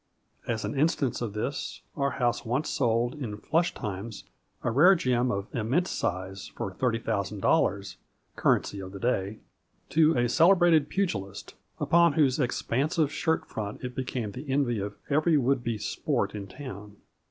As 0.47 0.65
an 0.65 0.73
instance 0.73 1.21
of 1.21 1.33
this, 1.33 1.83
our 1.95 2.09
house 2.09 2.43
once 2.43 2.69
sold 2.69 3.13
in 3.13 3.37
flush 3.37 3.71
times 3.75 4.23
a 4.63 4.71
rare 4.71 4.95
gem 4.95 5.29
of 5.29 5.45
immense 5.55 5.91
size, 5.91 6.47
for 6.57 6.73
$30,000, 6.73 7.95
currency 8.35 8.79
of 8.79 8.93
the 8.93 8.99
day, 8.99 9.11
A 9.11 9.19
FLURRY 9.19 9.29
IN 9.29 9.41
DIAMONDS. 9.91 10.13
7 10.13 10.15
to 10.17 10.25
a 10.25 10.29
celebrated 10.29 10.89
pugilist, 10.89 11.53
upon 11.79 12.13
whose 12.13 12.39
expansive 12.39 13.11
shirt 13.11 13.45
front 13.45 13.83
it 13.83 13.93
became 13.93 14.31
the 14.31 14.49
envy 14.49 14.79
of 14.79 14.95
every 15.11 15.37
would 15.37 15.63
be 15.63 15.77
41 15.77 15.79
sport" 15.81 16.33
in 16.35 16.47
town. 16.47 16.95